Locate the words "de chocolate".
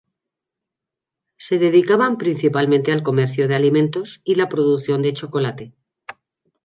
5.03-5.75